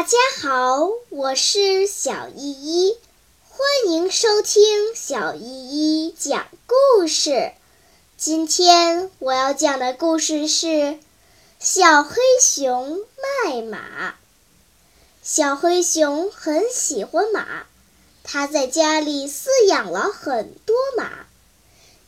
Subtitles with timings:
[0.00, 2.96] 大家好，我是小依依，
[3.50, 7.52] 欢迎收听小依依讲故事。
[8.16, 10.66] 今天我要讲的故事是
[11.58, 13.00] 《小黑熊
[13.44, 13.78] 卖马》。
[15.22, 17.66] 小黑熊很喜欢马，
[18.24, 21.26] 他在家里饲养了很多马，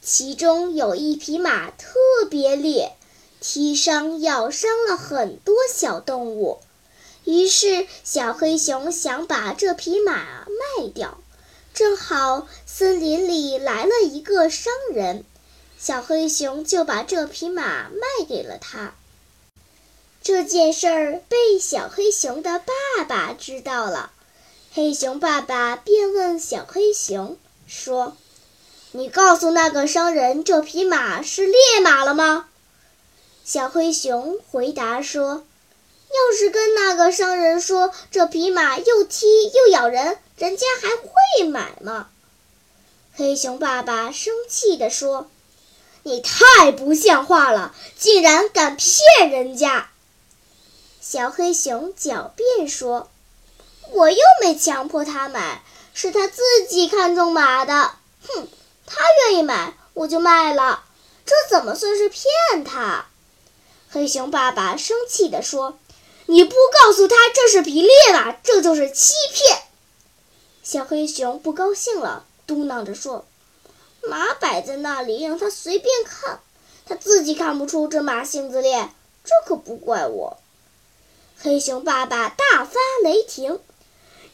[0.01, 2.97] 其中有一匹马特别烈，
[3.43, 6.61] 踢伤、咬伤了很多小动物。
[7.25, 11.19] 于是，小黑熊想把这匹马卖掉。
[11.73, 15.25] 正好森林里来了一个商人，
[15.79, 18.95] 小黑熊就把这匹马卖给了他。
[20.23, 24.11] 这件事儿被小黑熊的爸爸知道了，
[24.73, 28.17] 黑熊爸爸便问小黑熊说
[28.93, 32.49] ：“你告诉那个商人，这匹马是烈马了吗？”
[33.45, 35.45] 小黑熊回答说。
[36.15, 42.09] 要是跟那个商人说这匹马又踢又咬人，人家还会买吗？
[43.15, 45.31] 黑熊爸爸生气地说
[46.05, 49.89] ：“你太不像话了，竟然敢骗人家！”
[51.01, 53.11] 小黑熊狡辩说
[53.93, 55.63] ：“我又没强迫他买，
[55.95, 57.93] 是他自己看中马的。
[58.27, 58.49] 哼，
[58.87, 60.85] 他愿意买，我就卖了，
[61.25, 63.07] 这怎么算是骗他？”
[63.91, 65.79] 黑熊爸爸生气地说。
[66.33, 69.65] 你不告诉他这是匹烈马，这就是欺骗。
[70.63, 73.27] 小黑熊不高兴了，嘟囔着说
[74.09, 76.41] ：“马摆在那里，让他随便看，
[76.87, 78.89] 他自己看不出这马性子烈，
[79.23, 80.39] 这可不怪我。”
[81.39, 83.61] 黑熊爸爸大发雷霆：“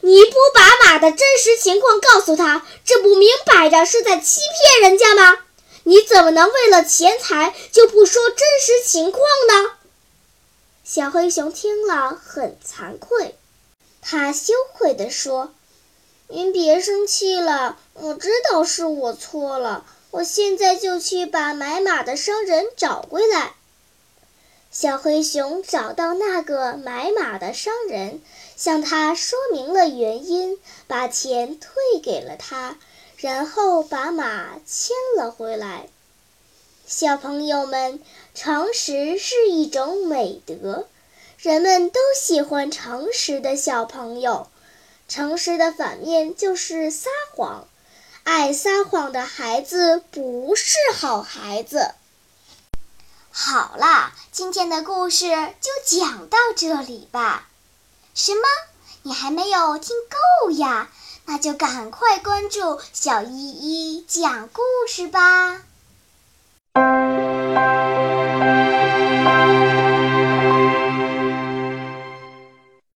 [0.01, 5.39] 你不把马的真实情况告诉他，这不明摆着是在欺骗人家吗？
[5.83, 9.73] 你怎么能为了钱财就不说真实情况呢？”
[10.91, 13.34] 小黑熊听了很惭愧，
[14.00, 15.53] 他羞愧地说
[16.28, 23.53] ：“您别生气了，我知道是我错了，我现在就去把买马的商人找回来。”
[24.72, 28.22] 小黑熊找到那个买马的商人，
[28.56, 32.78] 向他说明了原因，把钱退给了他，
[33.19, 35.91] 然后把马牵了回来。
[36.91, 38.00] 小朋友们，
[38.34, 40.88] 诚实是一种美德，
[41.37, 44.49] 人们都喜欢诚实的小朋友。
[45.06, 47.69] 诚实的反面就是撒谎，
[48.22, 51.91] 爱撒谎的孩子不是好孩子。
[53.31, 55.27] 好啦，今天的故事
[55.60, 57.50] 就讲到这里吧。
[58.15, 58.41] 什么？
[59.03, 60.91] 你还没有听够呀？
[61.27, 65.62] 那就赶快关注小依依讲故事吧。
[66.78, 67.38] Música